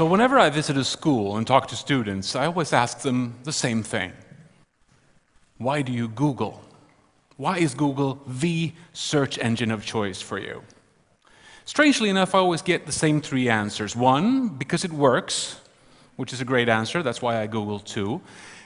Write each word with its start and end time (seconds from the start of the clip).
So 0.00 0.06
whenever 0.06 0.38
I 0.38 0.48
visit 0.48 0.78
a 0.78 0.84
school 0.84 1.36
and 1.36 1.46
talk 1.46 1.68
to 1.68 1.76
students, 1.76 2.34
I 2.34 2.46
always 2.46 2.72
ask 2.72 3.00
them 3.00 3.34
the 3.44 3.52
same 3.52 3.82
thing. 3.82 4.12
Why 5.58 5.82
do 5.82 5.92
you 5.92 6.08
Google? 6.08 6.62
Why 7.36 7.58
is 7.58 7.74
Google 7.74 8.18
the 8.26 8.72
search 8.94 9.38
engine 9.38 9.70
of 9.70 9.84
choice 9.84 10.22
for 10.22 10.38
you? 10.38 10.62
Strangely 11.66 12.08
enough, 12.08 12.34
I 12.34 12.38
always 12.38 12.62
get 12.62 12.86
the 12.86 12.92
same 12.92 13.20
three 13.20 13.50
answers. 13.50 13.94
One, 13.94 14.48
because 14.48 14.86
it 14.86 14.90
works, 14.90 15.60
which 16.16 16.32
is 16.32 16.40
a 16.40 16.46
great 16.46 16.70
answer, 16.70 17.02
that's 17.02 17.20
why 17.20 17.42
I 17.42 17.46
Google 17.46 17.78
too. 17.78 18.22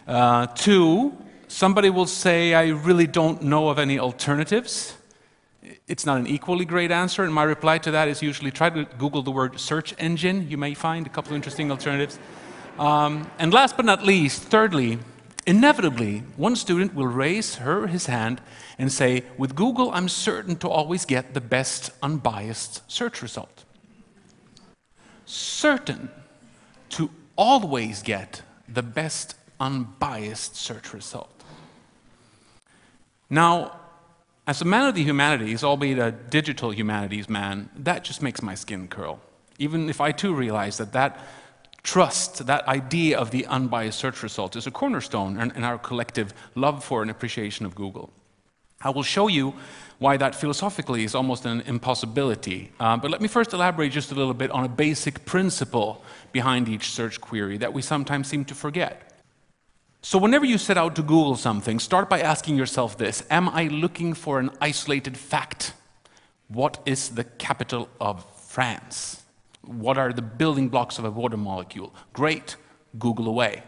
Uh, 0.06 0.46
two, 0.46 1.16
somebody 1.48 1.90
will 1.90 2.06
say, 2.06 2.54
I 2.54 2.68
really 2.68 3.08
don't 3.08 3.42
know 3.42 3.70
of 3.70 3.80
any 3.80 3.98
alternatives. 3.98 4.94
It's 5.86 6.04
not 6.04 6.18
an 6.18 6.26
equally 6.26 6.64
great 6.64 6.90
answer, 6.90 7.24
and 7.24 7.32
my 7.32 7.42
reply 7.42 7.78
to 7.78 7.90
that 7.90 8.08
is 8.08 8.22
usually 8.22 8.50
try 8.50 8.70
to 8.70 8.84
Google 8.98 9.22
the 9.22 9.30
word 9.30 9.58
search 9.58 9.94
engine. 9.98 10.48
You 10.50 10.58
may 10.58 10.74
find 10.74 11.06
a 11.06 11.10
couple 11.10 11.32
of 11.32 11.36
interesting 11.36 11.70
alternatives. 11.70 12.18
Um, 12.78 13.30
and 13.38 13.52
last 13.52 13.76
but 13.76 13.86
not 13.86 14.04
least, 14.04 14.42
thirdly, 14.42 14.98
inevitably, 15.46 16.24
one 16.36 16.56
student 16.56 16.94
will 16.94 17.06
raise 17.06 17.56
her 17.56 17.86
his 17.86 18.06
hand 18.06 18.40
and 18.78 18.90
say, 18.92 19.24
with 19.38 19.54
Google, 19.54 19.90
I'm 19.92 20.08
certain 20.08 20.56
to 20.56 20.68
always 20.68 21.04
get 21.04 21.34
the 21.34 21.40
best 21.40 21.90
unbiased 22.02 22.82
search 22.90 23.22
result. 23.22 23.64
Certain 25.24 26.10
to 26.90 27.10
always 27.36 28.02
get 28.02 28.42
the 28.68 28.82
best 28.82 29.36
unbiased 29.60 30.56
search 30.56 30.92
result. 30.92 31.30
Now, 33.30 33.80
as 34.46 34.60
a 34.60 34.64
man 34.64 34.86
of 34.86 34.94
the 34.94 35.02
humanities, 35.02 35.64
albeit 35.64 35.98
a 35.98 36.12
digital 36.12 36.70
humanities 36.70 37.28
man, 37.28 37.70
that 37.76 38.04
just 38.04 38.20
makes 38.20 38.42
my 38.42 38.54
skin 38.54 38.88
curl. 38.88 39.20
Even 39.58 39.88
if 39.88 40.00
I 40.00 40.12
too 40.12 40.34
realize 40.34 40.76
that 40.78 40.92
that 40.92 41.18
trust, 41.82 42.46
that 42.46 42.66
idea 42.68 43.18
of 43.18 43.30
the 43.30 43.46
unbiased 43.46 43.98
search 43.98 44.22
result 44.22 44.56
is 44.56 44.66
a 44.66 44.70
cornerstone 44.70 45.40
in, 45.40 45.64
our 45.64 45.78
collective 45.78 46.34
love 46.54 46.84
for 46.84 47.02
and 47.02 47.10
appreciation 47.10 47.64
of 47.64 47.74
Google. 47.74 48.10
I 48.82 48.90
will 48.90 49.02
show 49.02 49.28
you 49.28 49.54
why 49.98 50.18
that 50.18 50.34
philosophically 50.34 51.04
is 51.04 51.14
almost 51.14 51.46
an 51.46 51.62
impossibility. 51.62 52.72
Uh, 52.78 52.98
but 52.98 53.10
let 53.10 53.22
me 53.22 53.28
first 53.28 53.54
elaborate 53.54 53.92
just 53.92 54.12
a 54.12 54.14
little 54.14 54.34
bit 54.34 54.50
on 54.50 54.64
a 54.64 54.68
basic 54.68 55.24
principle 55.24 56.04
behind 56.32 56.68
each 56.68 56.90
search 56.90 57.20
query 57.20 57.56
that 57.58 57.72
we 57.72 57.80
sometimes 57.80 58.28
seem 58.28 58.44
to 58.46 58.54
forget. 58.54 59.13
So 60.04 60.18
whenever 60.18 60.44
you 60.44 60.58
set 60.58 60.76
out 60.76 60.96
to 60.96 61.02
Google 61.02 61.34
something, 61.34 61.78
start 61.80 62.10
by 62.10 62.20
asking 62.20 62.58
yourself 62.58 62.98
this, 62.98 63.24
am 63.30 63.48
I 63.48 63.68
looking 63.68 64.12
for 64.12 64.38
an 64.38 64.50
isolated 64.60 65.16
fact? 65.16 65.72
What 66.48 66.78
is 66.84 67.08
the 67.08 67.24
capital 67.24 67.88
of 67.98 68.22
France? 68.38 69.22
What 69.62 69.96
are 69.96 70.12
the 70.12 70.20
building 70.20 70.68
blocks 70.68 70.98
of 70.98 71.06
a 71.06 71.10
water 71.10 71.38
molecule? 71.38 71.94
Great, 72.12 72.56
Google 72.98 73.28
away. 73.28 73.62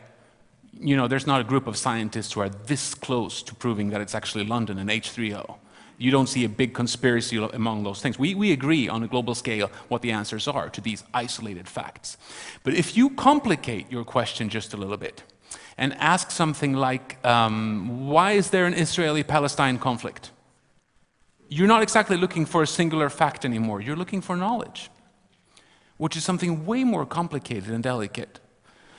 You 0.79 0.95
know, 0.95 1.09
there's 1.09 1.27
not 1.27 1.41
a 1.41 1.45
group 1.45 1.67
of 1.67 1.75
scientists 1.75 2.35
who 2.35 2.41
are 2.41 2.51
this 2.51 2.95
close 2.95 3.43
to 3.45 3.55
proving 3.55 3.89
that 3.89 4.03
it's 4.03 4.15
actually 4.15 4.45
London 4.45 4.77
and 4.79 4.91
H3O. 4.91 5.57
You 5.97 6.11
don't 6.11 6.29
see 6.29 6.45
a 6.45 6.51
big 6.51 6.75
conspiracy 6.75 7.39
among 7.39 7.85
those 7.85 8.03
things. 8.03 8.19
We, 8.19 8.35
we 8.35 8.53
agree 8.53 8.91
on 8.91 9.03
a 9.03 9.09
global 9.09 9.35
scale 9.35 9.71
what 9.89 10.03
the 10.03 10.13
answers 10.13 10.47
are 10.47 10.69
to 10.69 10.83
these 10.83 11.03
isolated 11.15 11.67
facts. 11.67 12.19
But 12.63 12.75
if 12.75 12.95
you 12.95 13.09
complicate 13.09 13.91
your 13.91 14.05
question 14.05 14.51
just 14.51 14.75
a 14.75 14.77
little 14.77 14.99
bit, 14.99 15.23
and 15.79 15.95
ask 15.95 16.31
something 16.31 16.73
like, 16.75 17.25
um, 17.25 18.07
why 18.07 18.33
is 18.33 18.51
there 18.51 18.67
an 18.67 18.75
Israeli-Palestine 18.75 19.79
conflict? 19.79 20.31
You're 21.49 21.69
not 21.69 21.83
exactly 21.83 22.17
looking 22.17 22.47
for 22.47 22.63
a 22.63 22.67
singular 22.67 23.09
fact 23.09 23.45
anymore. 23.45 23.81
You're 23.81 23.97
looking 23.97 24.21
for 24.21 24.37
knowledge, 24.37 24.91
which 25.97 26.17
is 26.17 26.25
something 26.25 26.67
way 26.67 26.83
more 26.85 27.07
complicated 27.07 27.71
and 27.71 27.83
delicate. 27.83 28.41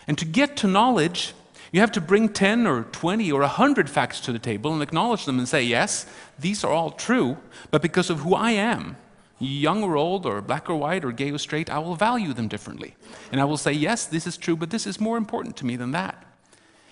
And 0.08 0.18
to 0.18 0.26
get 0.26 0.56
to 0.58 0.68
knowledge, 0.68 1.34
you 1.72 1.82
have 1.82 1.92
to 1.94 2.02
bring 2.02 2.30
10 2.30 2.66
or 2.66 2.84
20 2.84 3.32
or 3.32 3.42
100 3.42 3.90
facts 3.90 4.22
to 4.22 4.32
the 4.32 4.40
table 4.40 4.74
and 4.74 4.82
acknowledge 4.82 5.26
them 5.26 5.38
and 5.38 5.48
say, 5.48 5.62
yes, 5.64 6.06
these 6.40 6.64
are 6.64 6.72
all 6.72 6.92
true, 6.92 7.38
but 7.72 7.82
because 7.82 8.10
of 8.10 8.20
who 8.20 8.34
I 8.34 8.52
am, 8.52 8.96
young 9.40 9.84
or 9.84 9.98
old, 9.98 10.26
or 10.26 10.42
black 10.42 10.70
or 10.70 10.76
white, 10.76 11.04
or 11.04 11.12
gay 11.12 11.32
or 11.32 11.38
straight, 11.38 11.70
I 11.70 11.80
will 11.80 11.96
value 11.96 12.34
them 12.34 12.48
differently. 12.48 12.96
And 13.32 13.42
I 13.42 13.46
will 13.46 13.58
say, 13.58 13.72
yes, 13.74 14.06
this 14.06 14.26
is 14.26 14.38
true, 14.38 14.56
but 14.56 14.70
this 14.70 14.88
is 14.88 15.00
more 15.00 15.18
important 15.18 15.58
to 15.58 15.66
me 15.66 15.76
than 15.76 15.92
that. 15.92 16.24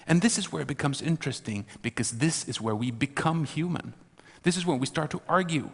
And 0.07 0.21
this 0.21 0.37
is 0.37 0.51
where 0.51 0.61
it 0.61 0.67
becomes 0.67 1.01
interesting 1.01 1.65
because 1.81 2.11
this 2.11 2.47
is 2.47 2.61
where 2.61 2.75
we 2.75 2.91
become 2.91 3.45
human. 3.45 3.93
This 4.43 4.57
is 4.57 4.65
when 4.65 4.79
we 4.79 4.85
start 4.85 5.09
to 5.11 5.21
argue, 5.27 5.71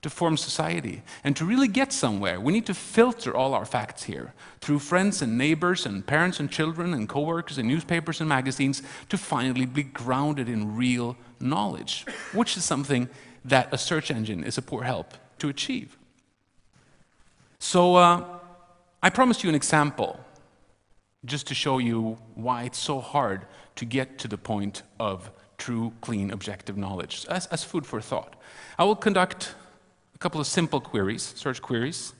to 0.00 0.08
form 0.08 0.36
society. 0.36 1.02
And 1.24 1.36
to 1.36 1.44
really 1.44 1.68
get 1.68 1.92
somewhere, 1.92 2.40
we 2.40 2.52
need 2.52 2.66
to 2.66 2.74
filter 2.74 3.36
all 3.36 3.52
our 3.52 3.66
facts 3.66 4.04
here 4.04 4.32
through 4.60 4.78
friends 4.78 5.20
and 5.20 5.36
neighbors 5.36 5.84
and 5.84 6.06
parents 6.06 6.40
and 6.40 6.50
children 6.50 6.94
and 6.94 7.08
coworkers 7.08 7.58
and 7.58 7.68
newspapers 7.68 8.20
and 8.20 8.28
magazines 8.28 8.82
to 9.10 9.18
finally 9.18 9.66
be 9.66 9.82
grounded 9.82 10.48
in 10.48 10.76
real 10.76 11.16
knowledge, 11.38 12.06
which 12.32 12.56
is 12.56 12.64
something 12.64 13.08
that 13.44 13.68
a 13.72 13.78
search 13.78 14.10
engine 14.10 14.42
is 14.42 14.56
a 14.58 14.62
poor 14.62 14.82
help 14.82 15.12
to 15.38 15.48
achieve. 15.48 15.98
So 17.58 17.96
uh, 17.96 18.24
I 19.02 19.10
promised 19.10 19.42
you 19.42 19.48
an 19.48 19.54
example 19.54 20.20
just 21.24 21.46
to 21.48 21.54
show 21.54 21.78
you 21.78 22.18
why 22.34 22.64
it's 22.64 22.78
so 22.78 23.00
hard 23.00 23.46
to 23.76 23.84
get 23.84 24.18
to 24.18 24.28
the 24.28 24.38
point 24.38 24.82
of 25.00 25.30
true, 25.58 25.92
clean, 26.00 26.30
objective 26.30 26.76
knowledge, 26.76 27.26
as, 27.28 27.46
as 27.46 27.64
food 27.64 27.86
for 27.86 28.00
thought. 28.00 28.36
I 28.78 28.84
will 28.84 28.96
conduct 28.96 29.54
a 30.14 30.18
couple 30.18 30.40
of 30.40 30.46
simple 30.46 30.80
queries, 30.80 31.22
search 31.36 31.62
queries. 31.62 32.14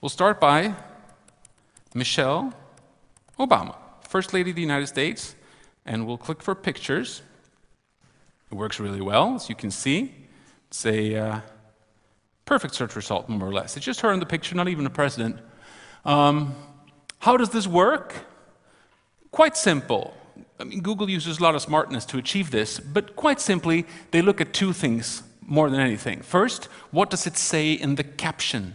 We'll 0.00 0.08
start 0.08 0.40
by 0.40 0.74
Michelle 1.94 2.54
Obama, 3.38 3.76
First 4.08 4.32
Lady 4.32 4.50
of 4.50 4.56
the 4.56 4.62
United 4.62 4.86
States, 4.86 5.34
and 5.84 6.06
we'll 6.06 6.18
click 6.18 6.42
for 6.42 6.54
pictures. 6.54 7.22
It 8.50 8.54
works 8.54 8.80
really 8.80 9.00
well, 9.00 9.36
as 9.36 9.48
you 9.48 9.54
can 9.54 9.70
see. 9.70 10.14
It's 10.68 10.84
a 10.86 11.16
uh, 11.16 11.40
perfect 12.44 12.74
search 12.74 12.96
result, 12.96 13.28
more 13.28 13.48
or 13.48 13.52
less. 13.52 13.76
It's 13.76 13.86
just 13.86 14.00
her 14.00 14.12
in 14.12 14.20
the 14.20 14.26
picture, 14.26 14.54
not 14.54 14.68
even 14.68 14.86
a 14.86 14.90
president. 14.90 15.38
Um, 16.04 16.54
how 17.18 17.36
does 17.36 17.50
this 17.50 17.66
work? 17.66 18.14
Quite 19.30 19.56
simple. 19.56 20.14
I 20.58 20.64
mean, 20.64 20.80
Google 20.80 21.08
uses 21.08 21.38
a 21.38 21.42
lot 21.42 21.54
of 21.54 21.62
smartness 21.62 22.04
to 22.06 22.18
achieve 22.18 22.50
this, 22.50 22.80
but 22.80 23.16
quite 23.16 23.40
simply, 23.40 23.86
they 24.10 24.22
look 24.22 24.40
at 24.40 24.52
two 24.52 24.72
things 24.72 25.22
more 25.46 25.70
than 25.70 25.80
anything. 25.80 26.20
First, 26.22 26.64
what 26.90 27.10
does 27.10 27.26
it 27.26 27.36
say 27.36 27.72
in 27.72 27.94
the 27.94 28.04
caption? 28.04 28.74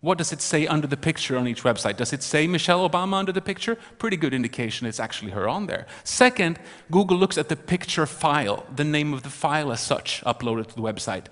What 0.00 0.18
does 0.18 0.32
it 0.32 0.40
say 0.40 0.66
under 0.66 0.86
the 0.86 0.96
picture 0.96 1.36
on 1.36 1.48
each 1.48 1.62
website? 1.62 1.96
Does 1.96 2.12
it 2.12 2.22
say 2.22 2.46
Michelle 2.46 2.88
Obama 2.88 3.14
under 3.14 3.32
the 3.32 3.40
picture? 3.40 3.76
Pretty 3.98 4.16
good 4.16 4.34
indication 4.34 4.86
it's 4.86 5.00
actually 5.00 5.32
her 5.32 5.48
on 5.48 5.66
there. 5.66 5.86
Second, 6.04 6.60
Google 6.90 7.16
looks 7.16 7.38
at 7.38 7.48
the 7.48 7.56
picture 7.56 8.06
file, 8.06 8.64
the 8.74 8.84
name 8.84 9.12
of 9.12 9.22
the 9.22 9.30
file 9.30 9.72
as 9.72 9.80
such, 9.80 10.22
uploaded 10.24 10.68
to 10.68 10.76
the 10.76 10.82
website. 10.82 11.26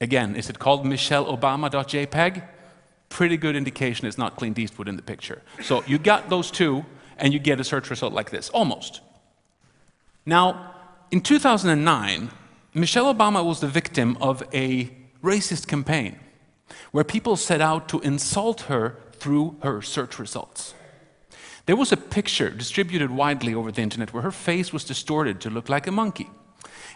Again, 0.00 0.34
is 0.36 0.48
it 0.48 0.58
called 0.58 0.84
michelleobama.jpg? 0.84 2.42
Pretty 3.08 3.36
good 3.36 3.56
indication 3.56 4.06
it's 4.06 4.18
not 4.18 4.36
Clint 4.36 4.58
Eastwood 4.58 4.88
in 4.88 4.96
the 4.96 5.02
picture. 5.02 5.42
So 5.62 5.84
you 5.86 5.98
got 5.98 6.28
those 6.28 6.50
two, 6.50 6.84
and 7.18 7.32
you 7.32 7.38
get 7.38 7.60
a 7.60 7.64
search 7.64 7.90
result 7.90 8.12
like 8.12 8.30
this, 8.30 8.48
almost. 8.50 9.00
Now, 10.24 10.74
in 11.10 11.20
2009, 11.20 12.30
Michelle 12.74 13.12
Obama 13.12 13.44
was 13.44 13.60
the 13.60 13.68
victim 13.68 14.16
of 14.20 14.42
a 14.52 14.90
racist 15.22 15.66
campaign 15.66 16.18
where 16.90 17.04
people 17.04 17.36
set 17.36 17.60
out 17.60 17.88
to 17.88 18.00
insult 18.00 18.62
her 18.62 18.96
through 19.12 19.56
her 19.62 19.82
search 19.82 20.18
results. 20.18 20.74
There 21.66 21.76
was 21.76 21.92
a 21.92 21.96
picture 21.96 22.50
distributed 22.50 23.10
widely 23.10 23.54
over 23.54 23.72
the 23.72 23.82
internet 23.82 24.12
where 24.12 24.22
her 24.22 24.30
face 24.30 24.72
was 24.72 24.84
distorted 24.84 25.40
to 25.40 25.50
look 25.50 25.68
like 25.68 25.86
a 25.86 25.92
monkey. 25.92 26.30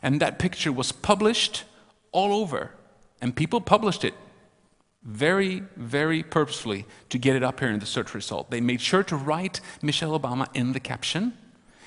And 0.02 0.20
that 0.20 0.38
picture 0.38 0.72
was 0.72 0.92
published 0.92 1.64
all 2.10 2.32
over. 2.32 2.70
And 3.20 3.36
people 3.36 3.60
published 3.60 4.04
it 4.04 4.14
very, 5.04 5.62
very 5.76 6.22
purposefully 6.22 6.87
to 7.08 7.19
get 7.19 7.37
it 7.37 7.43
up 7.43 7.60
here 7.60 7.70
in 7.70 7.81
the 7.81 7.87
search 7.87 8.14
result. 8.14 8.50
They 8.50 8.60
made 8.60 8.81
sure 8.81 9.02
to 9.04 9.16
write 9.16 9.60
Michelle 9.82 10.19
Obama 10.19 10.49
in 10.54 10.72
the 10.72 10.81
caption 10.81 11.32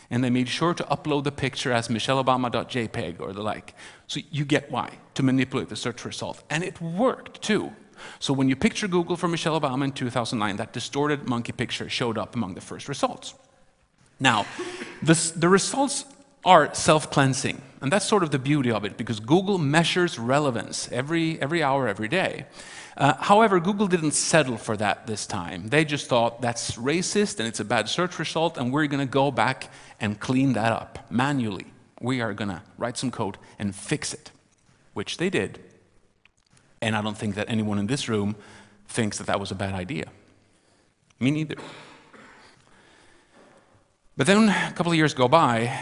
and 0.10 0.24
they 0.24 0.30
made 0.30 0.48
sure 0.48 0.74
to 0.74 0.84
upload 0.84 1.24
the 1.24 1.32
picture 1.32 1.72
as 1.72 1.88
michelleobama.jpg 1.88 3.20
or 3.20 3.34
the 3.34 3.42
like. 3.42 3.74
So 4.08 4.20
you 4.32 4.46
get 4.46 4.70
why, 4.72 4.92
to 5.16 5.24
manipulate 5.24 5.70
the 5.70 5.76
search 5.76 6.06
result. 6.06 6.44
And 6.50 6.64
it 6.64 6.80
worked 6.80 7.42
too. 7.42 7.74
So 8.20 8.34
when 8.34 8.50
you 8.50 8.56
picture 8.56 8.88
Google 8.88 9.16
for 9.16 9.28
Michelle 9.28 9.60
Obama 9.60 9.86
in 9.86 9.92
2009, 9.92 10.58
that 10.58 10.74
distorted 10.74 11.28
monkey 11.28 11.54
picture 11.54 11.90
showed 11.90 12.18
up 12.18 12.36
among 12.36 12.54
the 12.54 12.62
first 12.62 12.88
results. 12.88 13.34
Now, 14.20 14.46
this, 15.02 15.32
the 15.32 15.50
results 15.50 16.06
are 16.44 16.74
self-cleansing. 16.74 17.62
And 17.82 17.92
that's 17.92 18.06
sort 18.06 18.24
of 18.24 18.32
the 18.32 18.40
beauty 18.40 18.72
of 18.72 18.86
it, 18.86 18.98
because 18.98 19.20
Google 19.20 19.58
measures 19.58 20.18
relevance 20.18 20.92
every, 20.92 21.42
every 21.42 21.64
hour, 21.64 21.88
every 21.88 22.08
day. 22.08 22.46
Uh, 22.98 23.14
however, 23.16 23.60
Google 23.60 23.88
didn't 23.88 24.12
settle 24.12 24.58
for 24.58 24.78
that 24.78 25.06
this 25.06 25.26
time. 25.26 25.68
They 25.68 25.84
just 25.84 26.08
thought 26.08 26.42
that's 26.42 26.74
racist 26.78 27.40
and 27.40 27.48
it's 27.48 27.60
a 27.60 27.66
bad 27.66 27.90
search 27.90 28.18
result, 28.20 28.58
and 28.58 28.72
we're 28.72 28.88
going 28.88 29.06
to 29.06 29.12
go 29.12 29.32
back 29.32 29.70
and 30.00 30.20
clean 30.20 30.54
that 30.54 30.72
up 30.72 31.06
manually. 31.10 31.66
We 32.00 32.22
are 32.22 32.34
going 32.34 32.50
to 32.50 32.62
write 32.78 32.98
some 32.98 33.12
code 33.12 33.38
and 33.60 33.76
fix 33.76 34.14
it, 34.14 34.32
which 34.94 35.18
they 35.18 35.30
did. 35.30 35.60
And 36.82 36.96
I 36.96 37.02
don't 37.02 37.18
think 37.18 37.36
that 37.36 37.50
anyone 37.50 37.80
in 37.80 37.88
this 37.88 38.08
room 38.08 38.36
thinks 38.88 39.18
that 39.18 39.28
that 39.28 39.40
was 39.40 39.52
a 39.52 39.56
bad 39.56 39.74
idea. 39.74 40.06
Me 41.20 41.32
neither. 41.32 41.56
But 44.18 44.28
then 44.28 44.48
a 44.48 44.72
couple 44.74 44.94
of 44.94 44.98
years 44.98 45.14
go 45.14 45.28
by, 45.28 45.78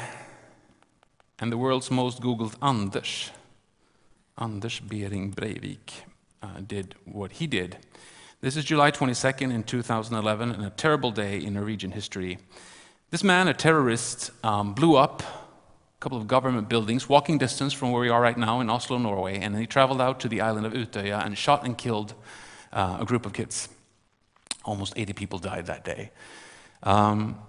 and 1.40 1.52
the 1.52 1.58
world's 1.58 1.92
most 1.92 2.22
Googled 2.22 2.56
Anders, 2.62 3.30
Anders 4.38 4.80
Behring 4.80 5.34
Breivik, 5.34 6.06
uh, 6.44 6.60
did 6.68 6.96
what 7.06 7.34
he 7.34 7.48
did. 7.48 7.78
This 8.42 8.58
is 8.58 8.66
July 8.66 8.92
22nd 8.92 9.54
in 9.54 9.64
2011, 9.64 10.52
and 10.52 10.66
a 10.66 10.70
terrible 10.70 11.12
day 11.12 11.38
in 11.38 11.54
Norwegian 11.54 11.92
history. 11.92 12.38
This 13.10 13.24
man, 13.24 13.48
a 13.48 13.54
terrorist, 13.54 14.32
um, 14.44 14.74
blew 14.74 14.98
up 14.98 15.22
a 15.22 16.00
couple 16.02 16.18
of 16.18 16.28
government 16.28 16.68
buildings, 16.68 17.08
walking 17.08 17.38
distance 17.38 17.72
from 17.72 17.92
where 17.92 18.02
we 18.02 18.10
are 18.10 18.20
right 18.22 18.38
now 18.38 18.60
in 18.60 18.70
Oslo, 18.70 18.98
Norway, 18.98 19.40
and 19.40 19.58
he 19.58 19.66
traveled 19.66 20.02
out 20.02 20.20
to 20.20 20.28
the 20.28 20.42
island 20.42 20.66
of 20.66 20.74
Utøya 20.74 21.26
and 21.26 21.38
shot 21.38 21.64
and 21.64 21.78
killed 21.78 22.14
uh, 22.74 22.98
a 23.00 23.06
group 23.06 23.26
of 23.26 23.32
kids. 23.32 23.70
Almost 24.66 24.94
80 24.98 25.14
people 25.14 25.40
died 25.40 25.68
that 25.68 25.86
day. 25.86 26.12
Um, 26.84 27.40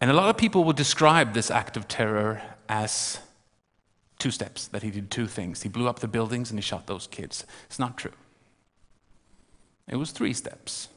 and 0.00 0.10
a 0.10 0.14
lot 0.14 0.28
of 0.28 0.36
people 0.36 0.64
would 0.64 0.76
describe 0.76 1.34
this 1.34 1.50
act 1.50 1.76
of 1.76 1.86
terror 1.86 2.42
as 2.68 3.20
two 4.18 4.30
steps, 4.30 4.66
that 4.68 4.82
he 4.82 4.90
did 4.90 5.10
two 5.10 5.26
things. 5.26 5.62
He 5.62 5.68
blew 5.68 5.88
up 5.88 6.00
the 6.00 6.08
buildings 6.08 6.50
and 6.50 6.58
he 6.58 6.62
shot 6.62 6.86
those 6.88 7.06
kids. 7.06 7.44
It's 7.66 7.78
not 7.78 7.96
true. 7.96 8.12
It 9.88 9.96
was 9.96 10.12
three 10.12 10.32
steps. 10.32 10.88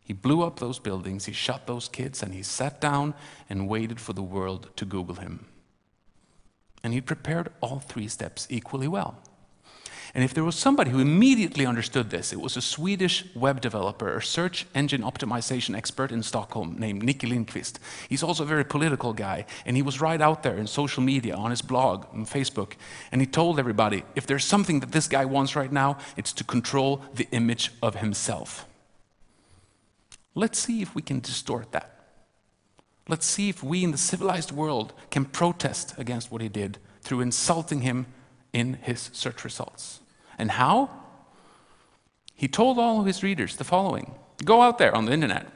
He 0.00 0.12
blew 0.12 0.42
up 0.42 0.58
those 0.58 0.78
buildings, 0.78 1.24
he 1.24 1.32
shot 1.32 1.66
those 1.66 1.88
kids, 1.88 2.22
and 2.22 2.34
he 2.34 2.42
sat 2.42 2.80
down 2.80 3.14
and 3.48 3.68
waited 3.68 4.00
for 4.00 4.12
the 4.12 4.22
world 4.22 4.70
to 4.76 4.84
Google 4.84 5.16
him. 5.16 5.46
And 6.82 6.92
he 6.92 7.00
prepared 7.00 7.50
all 7.62 7.78
three 7.78 8.08
steps 8.08 8.46
equally 8.50 8.88
well. 8.88 9.22
And 10.14 10.22
if 10.22 10.32
there 10.32 10.44
was 10.44 10.54
somebody 10.54 10.92
who 10.92 11.00
immediately 11.00 11.66
understood 11.66 12.10
this, 12.10 12.32
it 12.32 12.40
was 12.40 12.56
a 12.56 12.62
Swedish 12.62 13.24
web 13.34 13.60
developer, 13.60 14.16
a 14.16 14.22
search 14.22 14.64
engine 14.72 15.02
optimization 15.02 15.76
expert 15.76 16.12
in 16.12 16.22
Stockholm 16.22 16.76
named 16.78 17.02
Nikke 17.02 17.28
Lindqvist. 17.28 17.78
He's 18.08 18.22
also 18.22 18.44
a 18.44 18.46
very 18.46 18.64
political 18.64 19.12
guy, 19.12 19.44
and 19.66 19.74
he 19.74 19.82
was 19.82 20.00
right 20.00 20.20
out 20.20 20.44
there 20.44 20.56
in 20.56 20.68
social 20.68 21.02
media, 21.02 21.34
on 21.34 21.50
his 21.50 21.62
blog, 21.62 22.06
on 22.12 22.26
Facebook, 22.26 22.74
and 23.10 23.20
he 23.20 23.26
told 23.26 23.58
everybody 23.58 24.04
if 24.14 24.24
there's 24.24 24.44
something 24.44 24.78
that 24.80 24.92
this 24.92 25.08
guy 25.08 25.24
wants 25.24 25.56
right 25.56 25.72
now, 25.72 25.98
it's 26.16 26.32
to 26.34 26.44
control 26.44 27.02
the 27.14 27.26
image 27.32 27.72
of 27.82 27.96
himself. 27.96 28.68
Let's 30.36 30.60
see 30.60 30.80
if 30.80 30.94
we 30.94 31.02
can 31.02 31.18
distort 31.18 31.72
that. 31.72 31.90
Let's 33.08 33.26
see 33.26 33.48
if 33.48 33.64
we 33.64 33.82
in 33.82 33.90
the 33.90 33.98
civilized 33.98 34.52
world 34.52 34.92
can 35.10 35.24
protest 35.24 35.94
against 35.98 36.30
what 36.30 36.40
he 36.40 36.48
did 36.48 36.78
through 37.02 37.20
insulting 37.20 37.80
him 37.80 38.06
in 38.52 38.74
his 38.74 39.10
search 39.12 39.42
results. 39.42 40.00
And 40.38 40.52
how? 40.52 40.90
He 42.34 42.48
told 42.48 42.78
all 42.78 43.00
of 43.00 43.06
his 43.06 43.22
readers 43.22 43.56
the 43.56 43.64
following 43.64 44.14
Go 44.44 44.62
out 44.62 44.78
there 44.78 44.94
on 44.94 45.06
the 45.06 45.12
internet, 45.12 45.46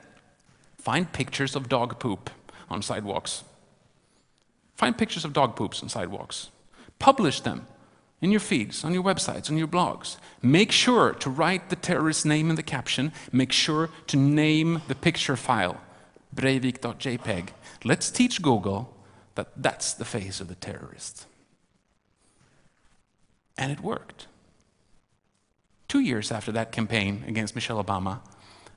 find 0.78 1.12
pictures 1.12 1.56
of 1.56 1.68
dog 1.68 1.98
poop 1.98 2.30
on 2.70 2.82
sidewalks. 2.82 3.44
Find 4.74 4.96
pictures 4.96 5.24
of 5.24 5.32
dog 5.32 5.56
poops 5.56 5.82
on 5.82 5.88
sidewalks. 5.88 6.50
Publish 7.00 7.40
them 7.40 7.66
in 8.20 8.30
your 8.30 8.40
feeds, 8.40 8.84
on 8.84 8.94
your 8.94 9.02
websites, 9.02 9.50
on 9.50 9.58
your 9.58 9.66
blogs. 9.66 10.16
Make 10.40 10.72
sure 10.72 11.12
to 11.14 11.30
write 11.30 11.68
the 11.68 11.76
terrorist's 11.76 12.24
name 12.24 12.50
in 12.50 12.56
the 12.56 12.62
caption. 12.62 13.12
Make 13.32 13.52
sure 13.52 13.90
to 14.06 14.16
name 14.16 14.82
the 14.88 14.94
picture 14.94 15.36
file, 15.36 15.80
breivik.jpg. 16.34 17.48
Let's 17.84 18.10
teach 18.10 18.40
Google 18.40 18.94
that 19.34 19.48
that's 19.56 19.94
the 19.94 20.04
face 20.04 20.40
of 20.40 20.48
the 20.48 20.54
terrorist. 20.54 21.26
And 23.56 23.72
it 23.72 23.80
worked. 23.80 24.26
Two 25.88 26.00
years 26.00 26.30
after 26.30 26.52
that 26.52 26.70
campaign 26.70 27.24
against 27.26 27.54
Michelle 27.54 27.82
Obama, 27.82 28.20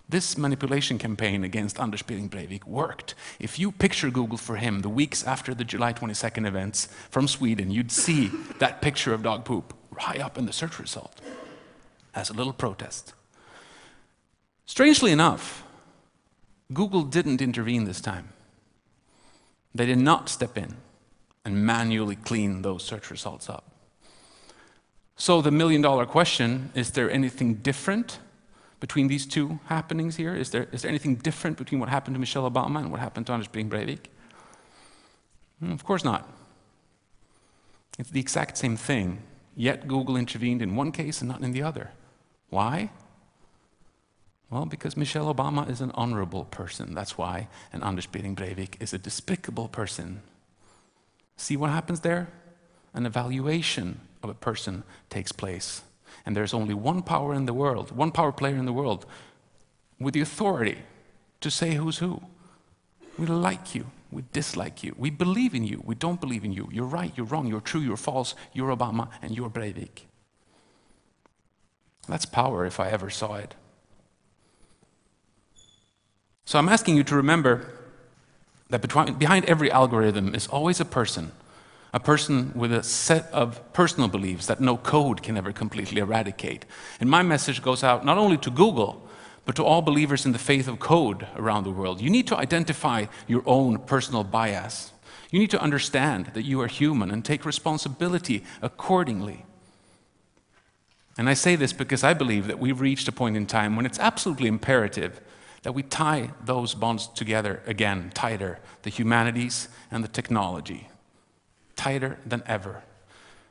this 0.07 0.37
manipulation 0.37 0.97
campaign 0.97 1.43
against 1.43 1.79
Anders 1.79 2.01
Behring 2.01 2.29
Breivik 2.29 2.65
worked. 2.65 3.15
If 3.39 3.59
you 3.59 3.71
picture 3.71 4.09
Google 4.09 4.37
for 4.37 4.55
him 4.55 4.79
the 4.79 4.89
weeks 4.89 5.25
after 5.25 5.53
the 5.53 5.65
July 5.65 5.93
22nd 5.93 6.47
events 6.47 6.87
from 7.09 7.27
Sweden, 7.27 7.69
you'd 7.69 7.91
see 7.91 8.31
that 8.59 8.81
picture 8.81 9.13
of 9.13 9.23
dog 9.23 9.43
poop 9.43 9.73
high 9.97 10.19
up 10.19 10.37
in 10.37 10.45
the 10.45 10.53
search 10.53 10.79
result 10.79 11.19
as 12.15 12.29
a 12.29 12.33
little 12.33 12.53
protest. 12.53 13.13
Strangely 14.65 15.11
enough, 15.11 15.63
Google 16.73 17.03
didn't 17.03 17.41
intervene 17.41 17.83
this 17.83 17.99
time. 17.99 18.29
They 19.75 19.85
did 19.85 19.97
not 19.97 20.29
step 20.29 20.57
in 20.57 20.77
and 21.43 21.65
manually 21.65 22.15
clean 22.15 22.61
those 22.61 22.83
search 22.83 23.11
results 23.11 23.49
up. 23.49 23.65
So, 25.21 25.39
the 25.39 25.51
million 25.51 25.83
dollar 25.83 26.07
question 26.07 26.71
is 26.73 26.89
there 26.89 27.12
anything 27.12 27.53
different 27.62 28.18
between 28.79 29.07
these 29.07 29.27
two 29.27 29.59
happenings 29.68 30.15
here? 30.15 30.33
Is 30.33 30.50
there, 30.50 30.68
is 30.71 30.81
there 30.81 30.89
anything 30.89 31.13
different 31.13 31.59
between 31.59 31.79
what 31.79 31.89
happened 31.89 32.15
to 32.15 32.19
Michelle 32.19 32.50
Obama 32.50 32.79
and 32.79 32.89
what 32.89 33.00
happened 33.00 33.27
to 33.27 33.33
Anders 33.33 33.47
Behring 33.47 33.69
Breivik? 33.69 34.06
Mm, 35.63 35.73
of 35.73 35.83
course 35.83 36.03
not. 36.03 36.27
It's 38.00 38.09
the 38.09 38.19
exact 38.19 38.57
same 38.57 38.75
thing, 38.75 39.21
yet 39.56 39.88
Google 39.88 40.18
intervened 40.18 40.59
in 40.59 40.75
one 40.75 40.91
case 40.91 41.21
and 41.21 41.29
not 41.29 41.44
in 41.44 41.51
the 41.51 41.62
other. 41.62 41.91
Why? 42.50 42.89
Well, 44.50 44.65
because 44.65 44.97
Michelle 44.97 45.31
Obama 45.31 45.69
is 45.69 45.81
an 45.81 45.91
honorable 45.94 46.45
person, 46.45 46.95
that's 46.95 47.15
why, 47.15 47.47
and 47.71 47.83
Anders 47.83 48.07
Behring 48.07 48.35
Breivik 48.35 48.81
is 48.81 48.91
a 48.91 48.97
despicable 48.97 49.68
person. 49.68 50.23
See 51.38 51.56
what 51.56 51.69
happens 51.69 52.00
there? 52.00 52.27
An 52.95 53.06
evaluation 53.06 54.00
of 54.23 54.29
a 54.29 54.33
person 54.33 54.83
takes 55.09 55.31
place. 55.31 55.81
And 56.25 56.35
there's 56.35 56.53
only 56.53 56.73
one 56.73 57.01
power 57.01 57.33
in 57.33 57.45
the 57.45 57.53
world, 57.53 57.91
one 57.91 58.12
power 58.12 58.31
player 58.31 58.56
in 58.56 58.65
the 58.65 58.73
world 58.73 59.06
with 60.00 60.13
the 60.13 60.21
authority 60.21 60.79
to 61.39 61.50
say 61.50 61.75
who's 61.75 61.97
who. 61.97 62.21
We 63.18 63.25
like 63.25 63.75
you, 63.75 63.88
we 64.12 64.23
dislike 64.31 64.83
you, 64.83 64.95
we 64.97 65.09
believe 65.09 65.53
in 65.53 65.63
you, 65.63 65.81
we 65.85 65.95
don't 65.95 66.21
believe 66.21 66.44
in 66.44 66.53
you. 66.53 66.69
You're 66.71 66.85
right, 66.85 67.12
you're 67.15 67.25
wrong, 67.25 67.47
you're 67.47 67.62
true, 67.62 67.81
you're 67.81 67.97
false, 67.97 68.35
you're 68.53 68.75
Obama, 68.75 69.09
and 69.21 69.35
you're 69.35 69.50
Breivik. 69.50 70.06
That's 72.07 72.25
power 72.25 72.65
if 72.65 72.79
I 72.79 72.89
ever 72.89 73.09
saw 73.09 73.35
it. 73.35 73.56
So 76.45 76.59
I'm 76.59 76.69
asking 76.69 76.97
you 76.97 77.03
to 77.06 77.15
remember 77.15 77.68
that 78.69 78.81
behind 79.19 79.45
every 79.45 79.71
algorithm 79.71 80.33
is 80.33 80.47
always 80.47 80.79
a 80.79 80.85
person 80.85 81.31
a 81.94 82.00
person 82.00 82.52
with 82.56 82.71
a 82.71 82.83
set 82.83 83.26
of 83.33 83.74
personal 83.74 84.07
beliefs 84.07 84.45
that 84.45 84.62
no 84.62 84.78
code 84.78 85.21
can 85.21 85.38
ever 85.38 85.52
completely 85.52 86.00
eradicate. 86.00 86.66
And 87.00 87.10
my 87.10 87.21
message 87.21 87.62
goes 87.62 87.83
out 87.83 88.06
not 88.06 88.18
only 88.18 88.38
to 88.38 88.50
Google, 88.50 89.07
but 89.45 89.56
to 89.56 89.66
all 89.66 89.81
believers 89.81 90.26
in 90.26 90.31
the 90.31 90.40
faith 90.40 90.68
of 90.68 90.80
code 90.80 91.28
around 91.36 91.64
the 91.64 91.71
world. 91.71 92.00
You 92.00 92.10
need 92.10 92.28
to 92.28 92.38
identify 92.38 93.06
your 93.28 93.44
own 93.45 93.80
personal 93.80 94.24
bias. 94.24 94.94
You 95.31 95.40
need 95.40 95.52
to 95.52 95.62
understand 95.62 96.31
that 96.33 96.44
you 96.44 96.62
are 96.62 96.68
human 96.68 97.12
and 97.12 97.26
take 97.26 97.44
responsibility 97.45 98.44
accordingly. 98.62 99.45
And 101.18 101.28
I 101.28 101.33
say 101.33 101.57
this 101.57 101.74
because 101.74 102.04
I 102.04 102.14
believe 102.14 102.48
that 102.48 102.60
we've 102.60 102.80
reached 102.80 103.07
a 103.07 103.12
point 103.12 103.36
in 103.36 103.45
time 103.45 103.76
when 103.76 103.86
it's 103.86 104.00
absolutely 104.00 104.48
imperative 104.48 105.19
that 105.64 105.74
we 105.74 105.83
tie 105.83 106.31
those 106.44 106.74
bonds 106.74 107.07
together 107.07 107.62
again, 107.66 108.12
tighter 108.14 108.60
the 108.83 108.90
humanities 108.90 109.68
and 109.92 110.04
the 110.04 110.07
technology 110.07 110.88
tighter 111.81 112.19
than 112.26 112.44
ever. 112.45 112.83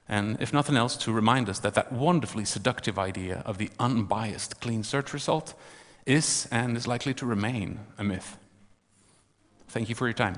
And 0.09 0.41
if 0.41 0.53
nothing 0.53 0.77
else, 0.77 0.97
to 0.99 1.13
remind 1.13 1.49
us 1.49 1.59
that 1.61 1.75
that 1.75 1.93
wonderfully 1.93 2.45
seductive 2.45 2.97
idea 2.97 3.43
of 3.45 3.59
the 3.59 3.71
unbiased 3.79 4.61
clean 4.61 4.85
search 4.85 5.13
result 5.13 5.55
is 6.07 6.49
and 6.51 6.77
is 6.77 6.87
likely 6.87 7.15
to 7.15 7.27
remain 7.27 7.81
a 7.99 8.05
myth. 8.05 8.37
Thank 9.69 9.89
you 9.89 9.95
for 9.97 10.07
your 10.07 10.15
time. 10.15 10.37